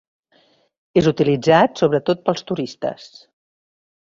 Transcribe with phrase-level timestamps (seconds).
[1.01, 3.07] És utilitzat sobretot pels turistes.